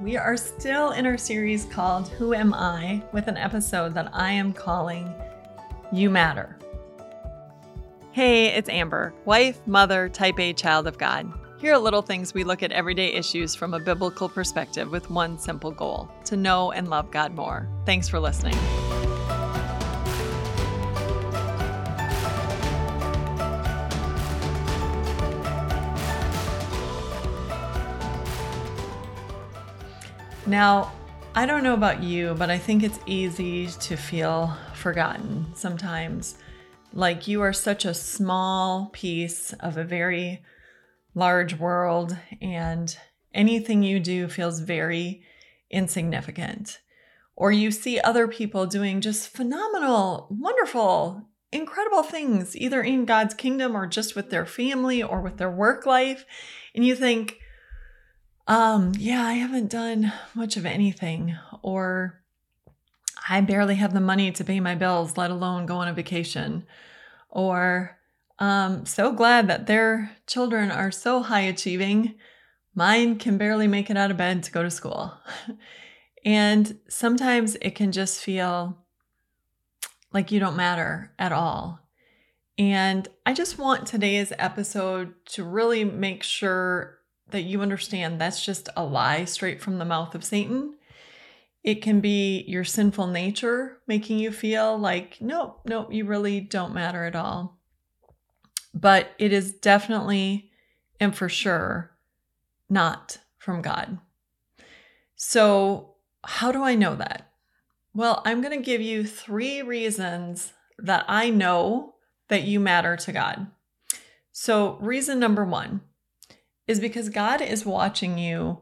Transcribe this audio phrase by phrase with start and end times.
[0.00, 4.30] We are still in our series called Who Am I with an episode that I
[4.30, 5.12] am calling
[5.92, 6.56] You Matter.
[8.12, 11.32] Hey, it's Amber, wife, mother, type A child of God.
[11.60, 15.36] Here are little things we look at everyday issues from a biblical perspective with one
[15.36, 17.68] simple goal to know and love God more.
[17.84, 18.56] Thanks for listening.
[30.48, 30.92] Now,
[31.34, 36.36] I don't know about you, but I think it's easy to feel forgotten sometimes.
[36.94, 40.42] Like you are such a small piece of a very
[41.14, 42.96] large world, and
[43.34, 45.22] anything you do feels very
[45.70, 46.78] insignificant.
[47.36, 53.76] Or you see other people doing just phenomenal, wonderful, incredible things, either in God's kingdom
[53.76, 56.24] or just with their family or with their work life.
[56.74, 57.38] And you think,
[58.48, 62.22] um, yeah, I haven't done much of anything, or
[63.28, 66.66] I barely have the money to pay my bills, let alone go on a vacation,
[67.28, 67.98] or
[68.38, 72.14] um, so glad that their children are so high achieving.
[72.74, 75.12] Mine can barely make it out of bed to go to school.
[76.24, 78.78] and sometimes it can just feel
[80.12, 81.80] like you don't matter at all.
[82.56, 86.97] And I just want today's episode to really make sure
[87.30, 90.74] that you understand that's just a lie straight from the mouth of Satan.
[91.62, 96.74] It can be your sinful nature making you feel like, nope, nope, you really don't
[96.74, 97.58] matter at all.
[98.72, 100.50] But it is definitely
[101.00, 101.92] and for sure
[102.68, 103.98] not from God.
[105.16, 107.30] So, how do I know that?
[107.94, 111.94] Well, I'm going to give you three reasons that I know
[112.28, 113.48] that you matter to God.
[114.32, 115.80] So, reason number one
[116.68, 118.58] is because God is watching you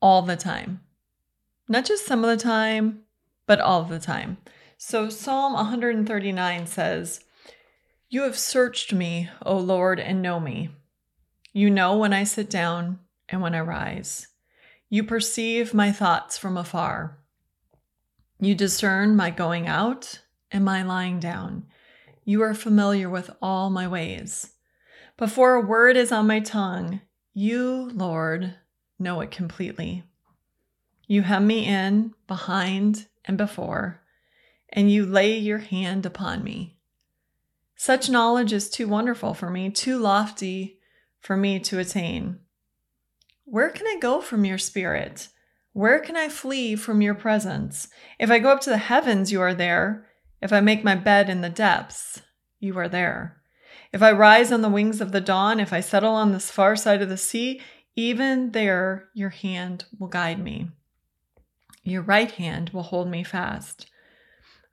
[0.00, 0.80] all the time.
[1.68, 3.02] Not just some of the time,
[3.46, 4.38] but all the time.
[4.78, 7.20] So Psalm 139 says,
[8.08, 10.70] You have searched me, O Lord, and know me.
[11.52, 14.28] You know when I sit down and when I rise.
[14.88, 17.18] You perceive my thoughts from afar.
[18.38, 21.66] You discern my going out and my lying down.
[22.24, 24.52] You are familiar with all my ways.
[25.16, 27.00] Before a word is on my tongue,
[27.36, 28.54] you, Lord,
[28.98, 30.04] know it completely.
[31.06, 34.00] You hem me in, behind, and before,
[34.70, 36.78] and you lay your hand upon me.
[37.76, 40.80] Such knowledge is too wonderful for me, too lofty
[41.20, 42.38] for me to attain.
[43.44, 45.28] Where can I go from your spirit?
[45.74, 47.88] Where can I flee from your presence?
[48.18, 50.06] If I go up to the heavens, you are there.
[50.40, 52.22] If I make my bed in the depths,
[52.60, 53.42] you are there.
[53.92, 56.76] If I rise on the wings of the dawn, if I settle on this far
[56.76, 57.60] side of the sea,
[57.94, 60.68] even there your hand will guide me.
[61.82, 63.90] Your right hand will hold me fast.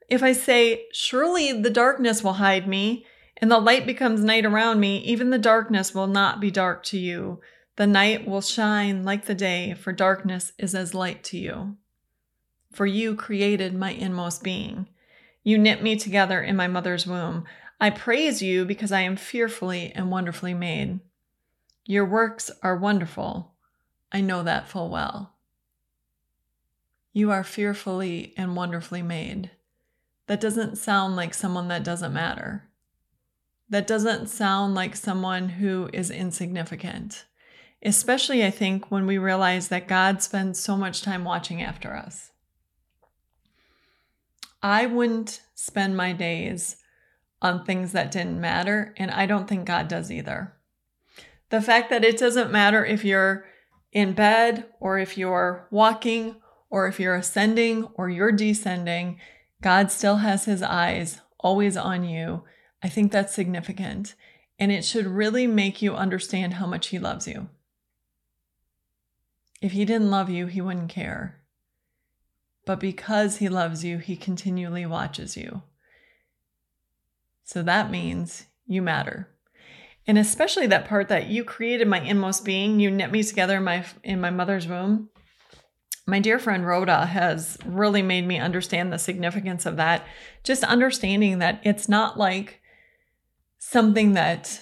[0.09, 3.05] If I say, Surely the darkness will hide me,
[3.37, 6.97] and the light becomes night around me, even the darkness will not be dark to
[6.97, 7.39] you.
[7.75, 11.77] The night will shine like the day, for darkness is as light to you.
[12.71, 14.87] For you created my inmost being.
[15.43, 17.45] You knit me together in my mother's womb.
[17.79, 20.99] I praise you because I am fearfully and wonderfully made.
[21.85, 23.53] Your works are wonderful.
[24.11, 25.33] I know that full well.
[27.11, 29.51] You are fearfully and wonderfully made.
[30.27, 32.69] That doesn't sound like someone that doesn't matter.
[33.69, 37.25] That doesn't sound like someone who is insignificant,
[37.81, 42.31] especially, I think, when we realize that God spends so much time watching after us.
[44.61, 46.77] I wouldn't spend my days
[47.43, 48.95] on things that didn't matter.
[48.97, 50.53] And I don't think God does either.
[51.49, 53.45] The fact that it doesn't matter if you're
[53.91, 56.37] in bed or if you're walking
[56.71, 59.19] or if you're ascending or you're descending,
[59.61, 62.43] God still has his eyes always on you.
[62.81, 64.15] I think that's significant.
[64.57, 67.49] And it should really make you understand how much he loves you.
[69.61, 71.41] If he didn't love you, he wouldn't care.
[72.65, 75.63] But because he loves you, he continually watches you.
[77.43, 79.29] So that means you matter.
[80.05, 83.63] And especially that part that you created my inmost being, you knit me together in
[83.63, 85.09] my in my mother's womb.
[86.05, 90.05] My dear friend Rhoda has really made me understand the significance of that.
[90.43, 92.61] Just understanding that it's not like
[93.57, 94.61] something that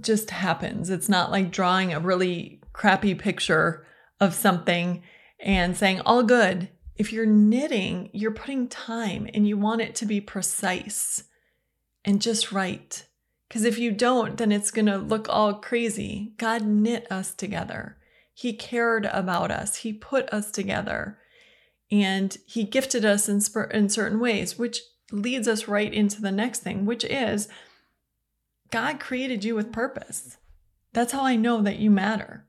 [0.00, 0.90] just happens.
[0.90, 3.86] It's not like drawing a really crappy picture
[4.18, 5.02] of something
[5.38, 6.68] and saying, all good.
[6.96, 11.24] If you're knitting, you're putting time and you want it to be precise
[12.04, 13.06] and just right.
[13.48, 16.32] Because if you don't, then it's going to look all crazy.
[16.36, 17.96] God knit us together.
[18.32, 19.76] He cared about us.
[19.76, 21.18] He put us together.
[21.90, 23.40] And he gifted us in,
[23.72, 24.80] in certain ways, which
[25.10, 27.48] leads us right into the next thing, which is
[28.70, 30.36] God created you with purpose.
[30.92, 32.46] That's how I know that you matter.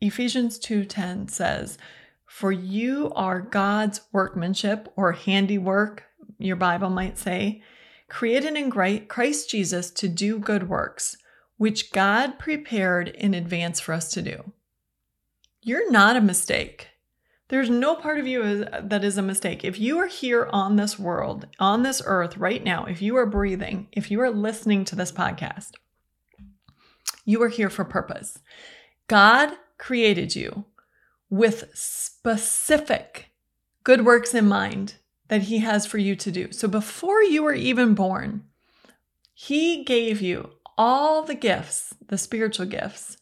[0.00, 1.76] Ephesians 2:10 says,
[2.24, 6.04] "For you are God's workmanship or handiwork,
[6.38, 7.62] your Bible might say,
[8.08, 11.16] created in Christ Jesus to do good works,
[11.56, 14.52] which God prepared in advance for us to do."
[15.60, 16.88] You're not a mistake.
[17.48, 19.64] There's no part of you that is a mistake.
[19.64, 23.26] If you are here on this world, on this earth right now, if you are
[23.26, 25.72] breathing, if you are listening to this podcast,
[27.24, 28.38] you are here for purpose.
[29.06, 30.66] God created you
[31.30, 33.30] with specific
[33.82, 34.96] good works in mind
[35.28, 36.52] that He has for you to do.
[36.52, 38.44] So before you were even born,
[39.34, 43.16] He gave you all the gifts, the spiritual gifts,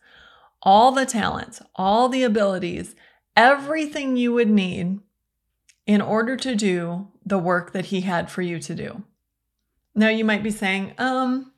[0.62, 2.94] all the talents, all the abilities
[3.37, 4.99] everything you would need
[5.87, 9.05] in order to do the work that he had for you to do.
[9.94, 11.52] Now you might be saying, um,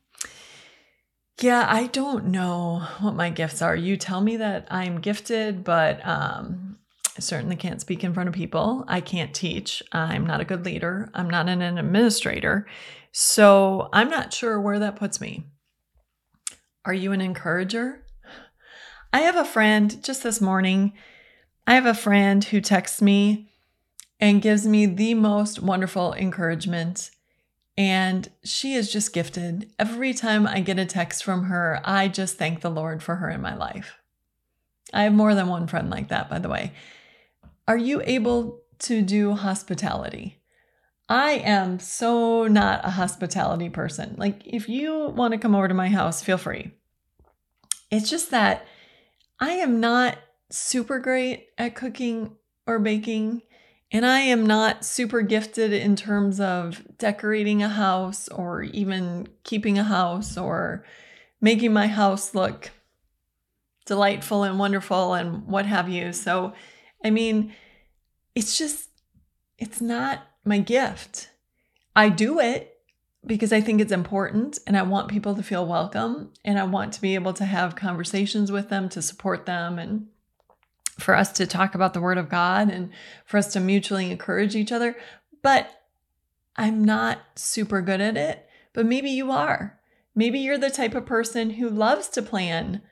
[1.40, 3.76] yeah, I don't know what my gifts are.
[3.76, 6.67] You tell me that I'm gifted, but um,
[7.18, 8.84] I certainly can't speak in front of people.
[8.86, 9.82] I can't teach.
[9.90, 11.10] I'm not a good leader.
[11.14, 12.68] I'm not an administrator.
[13.10, 15.46] So I'm not sure where that puts me.
[16.84, 18.04] Are you an encourager?
[19.12, 20.92] I have a friend just this morning.
[21.66, 23.50] I have a friend who texts me
[24.20, 27.10] and gives me the most wonderful encouragement.
[27.76, 29.72] And she is just gifted.
[29.76, 33.28] Every time I get a text from her, I just thank the Lord for her
[33.28, 33.96] in my life.
[34.92, 36.74] I have more than one friend like that, by the way.
[37.68, 40.40] Are you able to do hospitality?
[41.06, 44.14] I am so not a hospitality person.
[44.16, 46.72] Like, if you want to come over to my house, feel free.
[47.90, 48.66] It's just that
[49.38, 50.16] I am not
[50.50, 52.36] super great at cooking
[52.66, 53.42] or baking.
[53.92, 59.78] And I am not super gifted in terms of decorating a house or even keeping
[59.78, 60.84] a house or
[61.40, 62.70] making my house look
[63.84, 66.14] delightful and wonderful and what have you.
[66.14, 66.54] So,
[67.04, 67.54] I mean,
[68.34, 68.88] it's just,
[69.58, 71.30] it's not my gift.
[71.94, 72.78] I do it
[73.26, 76.92] because I think it's important and I want people to feel welcome and I want
[76.94, 80.06] to be able to have conversations with them to support them and
[80.98, 82.90] for us to talk about the Word of God and
[83.24, 84.96] for us to mutually encourage each other.
[85.42, 85.82] But
[86.56, 89.78] I'm not super good at it, but maybe you are.
[90.14, 92.82] Maybe you're the type of person who loves to plan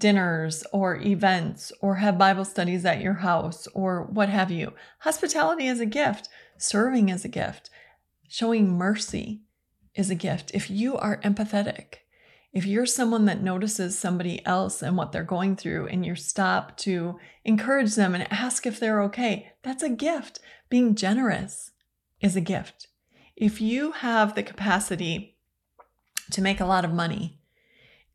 [0.00, 4.72] dinners or events or have Bible studies at your house or what have you.
[5.00, 7.70] Hospitality is a gift, serving is a gift,
[8.28, 9.42] showing mercy
[9.94, 10.50] is a gift.
[10.52, 12.00] If you are empathetic,
[12.52, 16.76] if you're someone that notices somebody else and what they're going through and you stop
[16.78, 20.40] to encourage them and ask if they're okay, that's a gift.
[20.68, 21.70] Being generous
[22.20, 22.88] is a gift.
[23.36, 25.36] If you have the capacity
[26.32, 27.39] to make a lot of money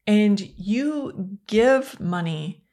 [0.07, 2.65] and you give money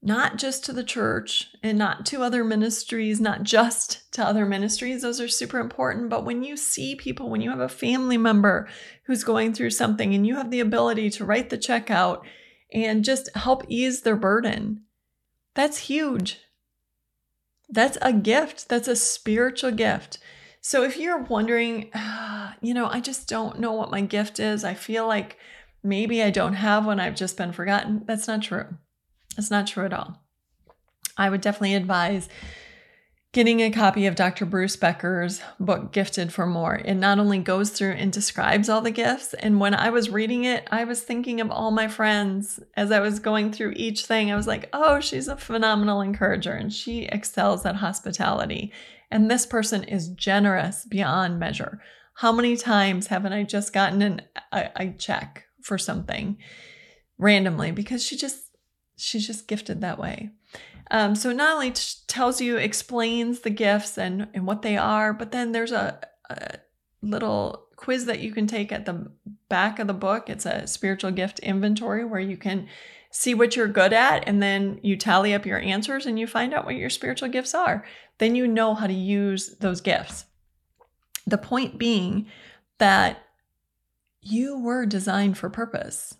[0.00, 5.02] not just to the church and not to other ministries, not just to other ministries.
[5.02, 6.08] Those are super important.
[6.08, 8.68] But when you see people, when you have a family member
[9.04, 12.24] who's going through something and you have the ability to write the check out
[12.72, 14.82] and just help ease their burden,
[15.54, 16.38] that's huge.
[17.68, 18.68] That's a gift.
[18.68, 20.18] That's a spiritual gift.
[20.60, 24.64] So if you're wondering, ah, you know, I just don't know what my gift is,
[24.64, 25.38] I feel like
[25.82, 28.02] maybe I don't have one, I've just been forgotten.
[28.06, 28.76] That's not true.
[29.36, 30.22] It's not true at all.
[31.16, 32.28] I would definitely advise
[33.32, 34.46] getting a copy of Dr.
[34.46, 36.76] Bruce Becker's book, Gifted for More.
[36.76, 40.44] It not only goes through and describes all the gifts, and when I was reading
[40.44, 44.32] it, I was thinking of all my friends as I was going through each thing.
[44.32, 48.72] I was like, oh, she's a phenomenal encourager and she excels at hospitality.
[49.10, 51.80] And this person is generous beyond measure.
[52.14, 56.38] How many times haven't I just gotten an, a, a check for something
[57.18, 58.56] randomly because she just
[58.96, 60.30] she's just gifted that way.
[60.90, 65.12] Um, so not only t- tells you, explains the gifts and, and what they are,
[65.12, 66.58] but then there's a, a
[67.02, 69.12] little quiz that you can take at the
[69.48, 70.30] back of the book.
[70.30, 72.66] It's a spiritual gift inventory where you can
[73.10, 76.52] see what you're good at and then you tally up your answers and you find
[76.54, 77.84] out what your spiritual gifts are.
[78.16, 80.24] Then you know how to use those gifts.
[81.26, 82.26] The point being
[82.78, 83.27] that
[84.20, 86.16] you were designed for purpose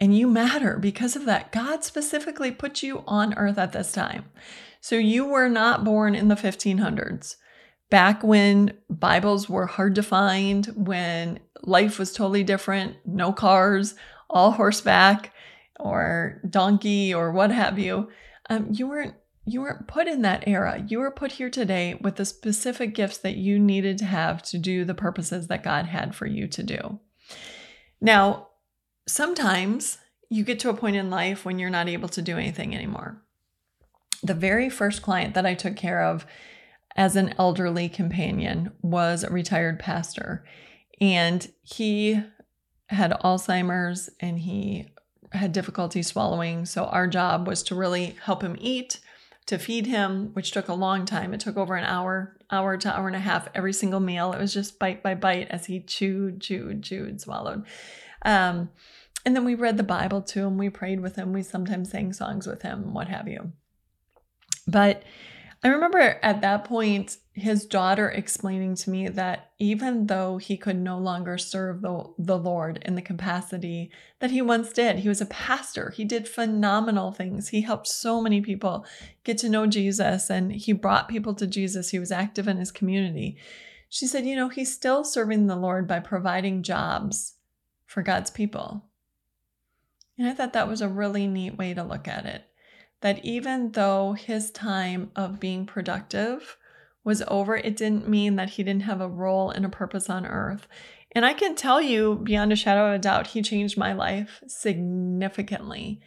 [0.00, 1.52] and you matter because of that.
[1.52, 4.26] God specifically put you on earth at this time.
[4.80, 7.36] So you were not born in the 1500s,
[7.90, 13.94] back when Bibles were hard to find, when life was totally different, no cars,
[14.28, 15.32] all horseback.
[15.80, 18.08] or donkey or what have you.
[18.48, 19.14] Um, you weren't
[19.46, 20.82] you weren't put in that era.
[20.86, 24.58] You were put here today with the specific gifts that you needed to have to
[24.58, 27.00] do the purposes that God had for you to do.
[28.04, 28.48] Now,
[29.08, 29.96] sometimes
[30.28, 33.16] you get to a point in life when you're not able to do anything anymore.
[34.22, 36.26] The very first client that I took care of
[36.96, 40.44] as an elderly companion was a retired pastor.
[41.00, 42.22] And he
[42.88, 44.88] had Alzheimer's and he
[45.32, 46.66] had difficulty swallowing.
[46.66, 49.00] So our job was to really help him eat,
[49.46, 51.34] to feed him, which took a long time.
[51.34, 54.32] It took over an hour, hour to hour and a half every single meal.
[54.32, 57.64] It was just bite by bite as he chewed, chewed, chewed, swallowed.
[58.22, 58.70] Um,
[59.26, 60.56] and then we read the Bible to him.
[60.56, 61.32] We prayed with him.
[61.32, 63.52] We sometimes sang songs with him, what have you.
[64.66, 65.02] But
[65.64, 70.76] I remember at that point, his daughter explaining to me that even though he could
[70.76, 75.22] no longer serve the, the Lord in the capacity that he once did, he was
[75.22, 75.88] a pastor.
[75.96, 77.48] He did phenomenal things.
[77.48, 78.84] He helped so many people
[79.24, 81.88] get to know Jesus and he brought people to Jesus.
[81.88, 83.38] He was active in his community.
[83.88, 87.36] She said, you know, he's still serving the Lord by providing jobs
[87.86, 88.84] for God's people.
[90.18, 92.44] And I thought that was a really neat way to look at it
[93.04, 96.56] that even though his time of being productive
[97.04, 100.24] was over, it didn't mean that he didn't have a role and a purpose on
[100.24, 100.66] earth.
[101.12, 104.42] And I can tell you beyond a shadow of a doubt, he changed my life
[104.46, 106.00] significantly.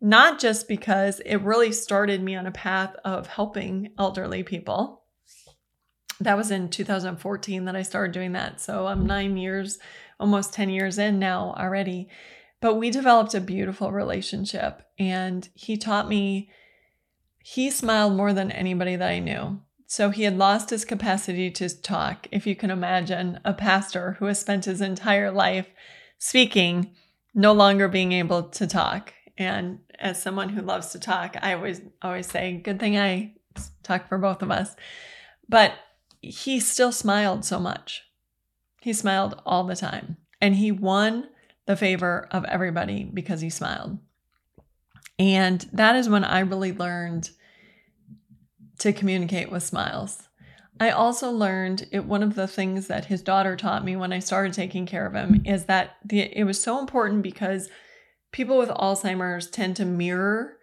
[0.00, 5.02] Not just because it really started me on a path of helping elderly people.
[6.20, 8.60] That was in 2014 that I started doing that.
[8.60, 9.80] So I'm nine years,
[10.20, 12.10] almost 10 years in now already.
[12.64, 16.48] But we developed a beautiful relationship, and he taught me,
[17.40, 19.60] he smiled more than anybody that I knew.
[19.86, 22.26] So he had lost his capacity to talk.
[22.32, 25.66] If you can imagine a pastor who has spent his entire life
[26.16, 26.94] speaking,
[27.34, 29.12] no longer being able to talk.
[29.36, 33.34] And as someone who loves to talk, I always always say, good thing I
[33.82, 34.74] talk for both of us.
[35.50, 35.74] But
[36.22, 38.04] he still smiled so much.
[38.80, 40.16] He smiled all the time.
[40.40, 41.28] And he won
[41.66, 43.98] the favor of everybody because he smiled.
[45.18, 47.30] And that is when I really learned
[48.80, 50.28] to communicate with smiles.
[50.80, 54.18] I also learned it one of the things that his daughter taught me when I
[54.18, 57.70] started taking care of him is that the, it was so important because
[58.32, 60.58] people with Alzheimer's tend to mirror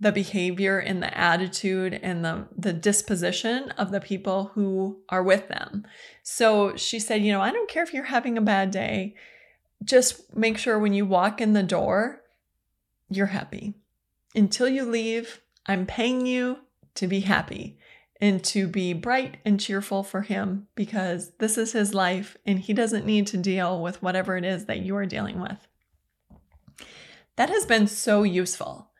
[0.00, 5.46] the behavior and the attitude and the the disposition of the people who are with
[5.46, 5.86] them.
[6.24, 9.14] So she said, you know, I don't care if you're having a bad day
[9.82, 12.22] just make sure when you walk in the door,
[13.08, 13.74] you're happy.
[14.34, 16.58] Until you leave, I'm paying you
[16.96, 17.78] to be happy
[18.20, 22.72] and to be bright and cheerful for him because this is his life and he
[22.72, 25.66] doesn't need to deal with whatever it is that you are dealing with.
[27.36, 28.90] That has been so useful.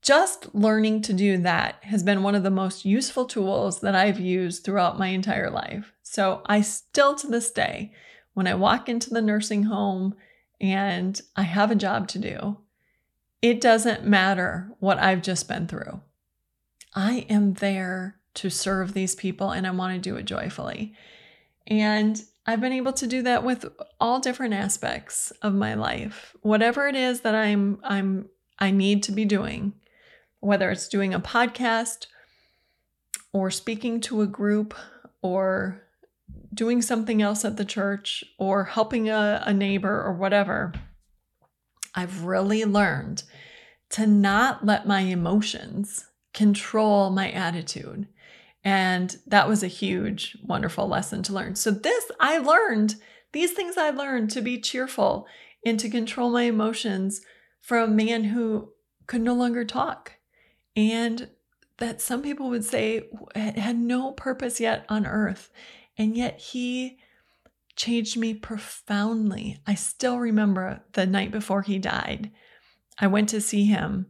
[0.00, 4.20] Just learning to do that has been one of the most useful tools that I've
[4.20, 5.92] used throughout my entire life.
[6.02, 7.92] So I still to this day
[8.38, 10.14] when I walk into the nursing home
[10.60, 12.58] and I have a job to do,
[13.42, 16.02] it doesn't matter what I've just been through.
[16.94, 20.94] I am there to serve these people and I want to do it joyfully.
[21.66, 23.64] And I've been able to do that with
[23.98, 26.36] all different aspects of my life.
[26.42, 28.28] Whatever it is that I'm I'm
[28.60, 29.72] I need to be doing,
[30.38, 32.06] whether it's doing a podcast
[33.32, 34.76] or speaking to a group
[35.22, 35.87] or
[36.52, 40.72] doing something else at the church or helping a, a neighbor or whatever,
[41.94, 43.24] I've really learned
[43.90, 48.06] to not let my emotions control my attitude.
[48.64, 51.54] And that was a huge, wonderful lesson to learn.
[51.54, 52.96] So, this I learned,
[53.32, 55.26] these things I learned to be cheerful
[55.64, 57.22] and to control my emotions
[57.60, 58.72] from a man who
[59.06, 60.12] could no longer talk.
[60.76, 61.28] And
[61.78, 65.50] that some people would say had no purpose yet on earth.
[65.98, 66.98] And yet he
[67.76, 69.60] changed me profoundly.
[69.66, 72.30] I still remember the night before he died.
[72.98, 74.06] I went to see him,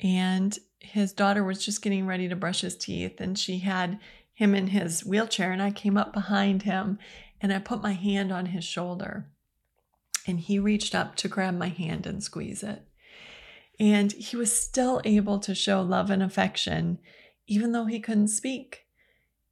[0.00, 3.98] and his daughter was just getting ready to brush his teeth, and she had
[4.40, 5.52] him in his wheelchair.
[5.52, 6.98] And I came up behind him
[7.42, 9.28] and I put my hand on his shoulder.
[10.26, 12.82] And he reached up to grab my hand and squeeze it.
[13.78, 16.98] And he was still able to show love and affection,
[17.46, 18.86] even though he couldn't speak.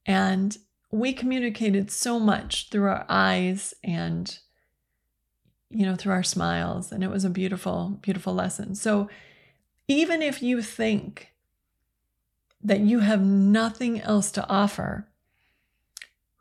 [0.07, 0.57] And
[0.91, 4.39] we communicated so much through our eyes and
[5.71, 8.75] you know through our smiles and it was a beautiful beautiful lesson.
[8.75, 9.09] So
[9.87, 11.29] even if you think
[12.63, 15.09] that you have nothing else to offer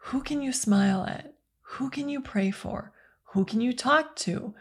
[0.08, 1.34] who can you smile at?
[1.62, 2.94] Who can you pray for?
[3.34, 4.56] Who can you talk to?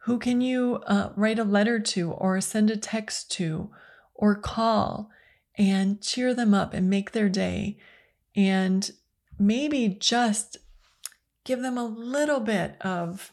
[0.00, 3.70] Who can you uh, write a letter to or send a text to
[4.14, 5.08] or call
[5.56, 7.78] and cheer them up and make their day?
[8.36, 8.90] And
[9.42, 10.56] maybe just
[11.44, 13.32] give them a little bit of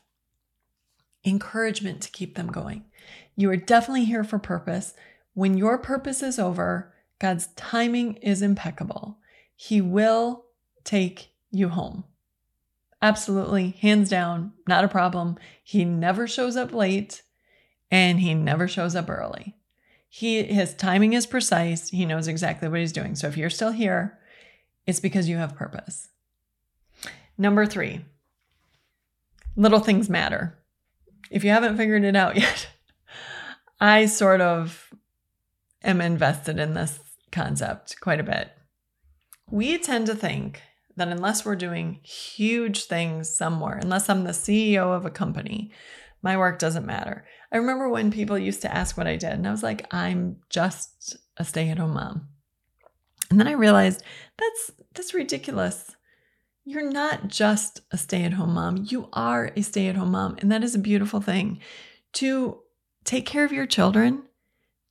[1.23, 2.85] encouragement to keep them going.
[3.35, 4.93] You are definitely here for purpose.
[5.33, 9.19] When your purpose is over, God's timing is impeccable.
[9.55, 10.45] He will
[10.83, 12.05] take you home.
[13.01, 15.37] Absolutely, hands down, not a problem.
[15.63, 17.21] He never shows up late
[17.91, 19.55] and he never shows up early.
[20.09, 21.89] He his timing is precise.
[21.89, 23.15] He knows exactly what he's doing.
[23.15, 24.18] So if you're still here,
[24.89, 26.09] it's because you have purpose.
[27.37, 28.03] Number 3.
[29.55, 30.57] Little things matter.
[31.29, 32.67] If you haven't figured it out yet,
[33.79, 34.91] I sort of
[35.83, 36.99] am invested in this
[37.31, 38.49] concept quite a bit.
[39.51, 40.63] We tend to think
[40.95, 45.71] that unless we're doing huge things somewhere, unless I'm the CEO of a company,
[46.23, 47.25] my work doesn't matter.
[47.51, 50.37] I remember when people used to ask what I did, and I was like, I'm
[50.49, 52.27] just a stay at home mom.
[53.29, 54.03] And then I realized
[54.37, 55.95] that's that's ridiculous.
[56.65, 58.85] You're not just a stay at home mom.
[58.87, 61.59] You are a stay at home mom, and that is a beautiful thing.
[62.13, 62.59] To
[63.03, 64.23] take care of your children,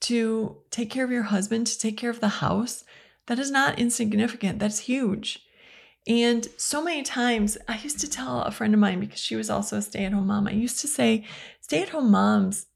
[0.00, 2.84] to take care of your husband, to take care of the house,
[3.26, 4.58] that is not insignificant.
[4.58, 5.44] That's huge.
[6.06, 9.50] And so many times, I used to tell a friend of mine because she was
[9.50, 11.26] also a stay at home mom, I used to say,
[11.60, 12.66] stay at home moms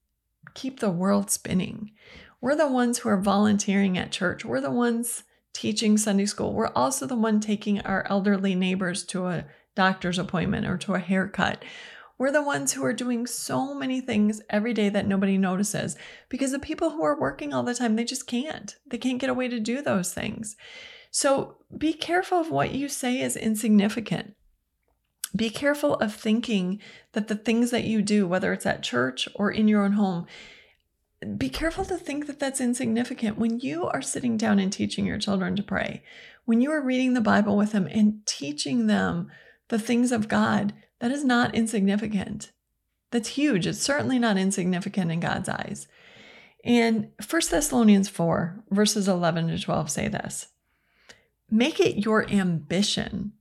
[0.54, 1.92] keep the world spinning.
[2.40, 6.52] We're the ones who are volunteering at church, we're the ones teaching Sunday school.
[6.52, 9.44] We're also the one taking our elderly neighbors to a
[9.74, 11.64] doctor's appointment or to a haircut.
[12.18, 15.96] We're the ones who are doing so many things every day that nobody notices
[16.28, 18.76] because the people who are working all the time, they just can't.
[18.86, 20.56] They can't get away to do those things.
[21.10, 24.34] So be careful of what you say is insignificant.
[25.34, 26.80] Be careful of thinking
[27.12, 30.26] that the things that you do, whether it's at church or in your own home,
[31.36, 33.38] be careful to think that that's insignificant.
[33.38, 36.02] When you are sitting down and teaching your children to pray,
[36.44, 39.30] when you are reading the Bible with them and teaching them
[39.68, 42.52] the things of God, that is not insignificant.
[43.10, 43.66] That's huge.
[43.66, 45.86] It's certainly not insignificant in God's eyes.
[46.64, 50.48] And 1 Thessalonians 4, verses 11 to 12 say this
[51.50, 53.32] Make it your ambition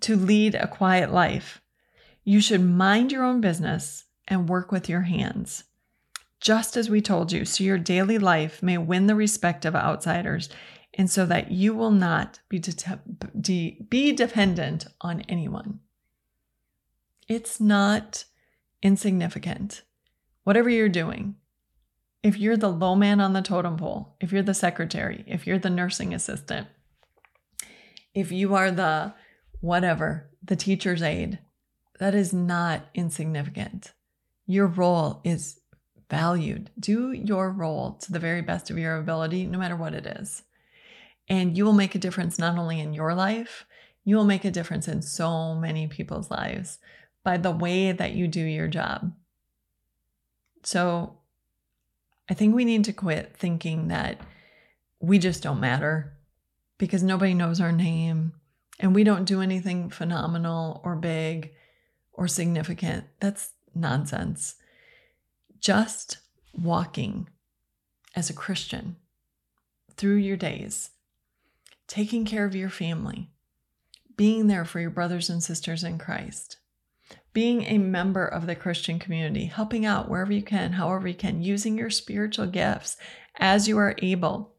[0.00, 1.60] to lead a quiet life.
[2.24, 5.64] You should mind your own business and work with your hands,
[6.40, 10.48] just as we told you, so your daily life may win the respect of outsiders
[10.94, 15.80] and so that you will not be, de- be dependent on anyone.
[17.28, 18.24] It's not
[18.82, 19.82] insignificant.
[20.42, 21.36] Whatever you're doing,
[22.22, 25.58] if you're the low man on the totem pole, if you're the secretary, if you're
[25.58, 26.66] the nursing assistant,
[28.14, 29.14] if you are the
[29.60, 31.38] whatever, the teacher's aide,
[31.98, 33.92] that is not insignificant.
[34.46, 35.59] Your role is
[36.10, 36.70] valued.
[36.78, 40.42] Do your role to the very best of your ability, no matter what it is.
[41.28, 43.64] And you will make a difference not only in your life,
[44.04, 46.78] you will make a difference in so many people's lives
[47.22, 49.12] by the way that you do your job.
[50.62, 51.18] So
[52.28, 54.20] I think we need to quit thinking that
[55.00, 56.16] we just don't matter
[56.78, 58.32] because nobody knows our name
[58.78, 61.52] and we don't do anything phenomenal or big
[62.12, 63.04] or significant.
[63.20, 64.56] That's nonsense.
[65.60, 66.18] Just
[66.52, 67.28] walking
[68.16, 68.96] as a Christian
[69.96, 70.90] through your days,
[71.86, 73.30] taking care of your family,
[74.16, 76.56] being there for your brothers and sisters in Christ,
[77.32, 81.42] being a member of the Christian community, helping out wherever you can, however you can,
[81.42, 82.96] using your spiritual gifts
[83.36, 84.54] as you are able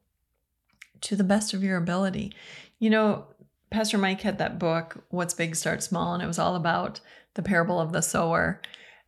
[1.02, 2.34] to the best of your ability.
[2.80, 3.26] You know,
[3.72, 7.00] Pastor Mike had that book, What's Big Start Small, and it was all about
[7.34, 8.62] the parable of the sower.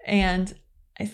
[0.06, 0.54] And
[1.00, 1.12] I,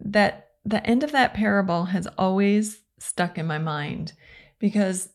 [0.00, 4.12] that the end of that parable has always stuck in my mind
[4.58, 5.10] because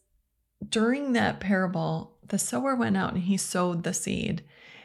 [0.68, 4.44] during that parable, the sower went out and he sowed the seed.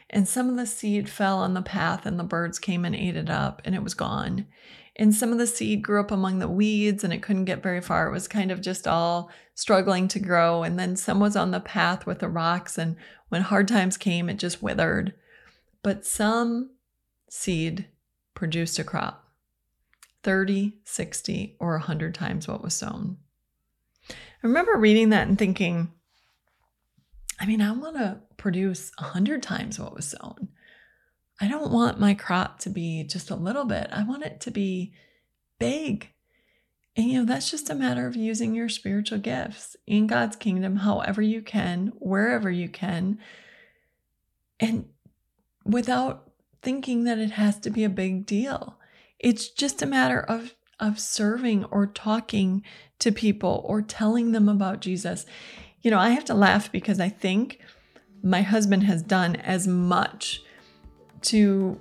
[0.09, 3.15] And some of the seed fell on the path, and the birds came and ate
[3.15, 4.47] it up, and it was gone.
[4.95, 7.79] And some of the seed grew up among the weeds, and it couldn't get very
[7.79, 8.07] far.
[8.07, 10.63] It was kind of just all struggling to grow.
[10.63, 12.95] And then some was on the path with the rocks, and
[13.29, 15.13] when hard times came, it just withered.
[15.83, 16.71] But some
[17.29, 17.85] seed
[18.33, 19.28] produced a crop
[20.23, 23.17] 30, 60, or 100 times what was sown.
[24.09, 24.15] I
[24.47, 25.91] remember reading that and thinking,
[27.39, 30.49] I mean, I want to produce a hundred times what was sown.
[31.41, 33.87] I don't want my crop to be just a little bit.
[33.91, 34.93] I want it to be
[35.57, 36.09] big.
[36.95, 40.77] And you know, that's just a matter of using your spiritual gifts in God's kingdom
[40.77, 43.19] however you can, wherever you can,
[44.59, 44.89] and
[45.63, 48.78] without thinking that it has to be a big deal.
[49.19, 52.63] It's just a matter of of serving or talking
[52.99, 55.25] to people or telling them about Jesus.
[55.81, 57.59] You know, I have to laugh because I think
[58.23, 60.41] my husband has done as much
[61.23, 61.79] to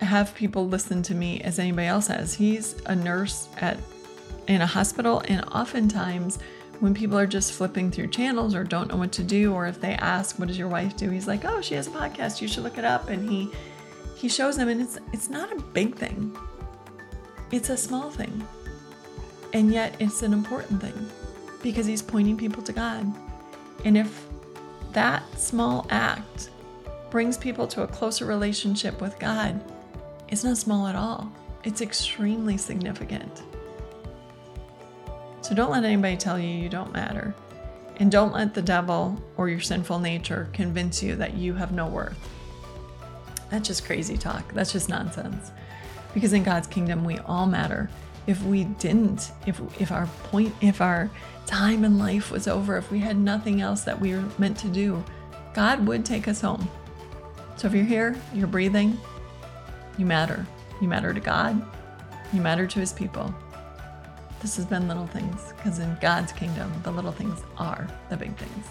[0.00, 2.34] have people listen to me as anybody else has.
[2.34, 3.78] He's a nurse at
[4.46, 6.40] in a hospital and oftentimes
[6.80, 9.80] when people are just flipping through channels or don't know what to do or if
[9.80, 12.48] they ask what does your wife do he's like oh she has a podcast you
[12.48, 13.48] should look it up and he
[14.20, 16.36] he shows them and it's it's not a big thing.
[17.50, 18.46] It's a small thing.
[19.52, 21.10] And yet it's an important thing
[21.62, 23.12] because he's pointing people to god.
[23.84, 24.26] And if
[24.92, 26.50] that small act
[27.10, 29.60] brings people to a closer relationship with god
[30.30, 31.30] it's not small at all.
[31.64, 33.42] It's extremely significant.
[35.42, 37.34] So don't let anybody tell you you don't matter.
[37.96, 41.88] And don't let the devil or your sinful nature convince you that you have no
[41.88, 42.16] worth.
[43.50, 44.52] That's just crazy talk.
[44.52, 45.50] That's just nonsense.
[46.14, 47.90] Because in God's kingdom, we all matter.
[48.26, 51.10] If we didn't, if if our point, if our
[51.46, 54.68] time in life was over, if we had nothing else that we were meant to
[54.68, 55.02] do,
[55.54, 56.68] God would take us home.
[57.56, 58.98] So if you're here, you're breathing,
[59.98, 60.46] you matter.
[60.80, 61.62] You matter to God,
[62.32, 63.34] you matter to his people.
[64.40, 68.34] This has been Little Things, because in God's kingdom, the little things are the big
[68.36, 68.66] things.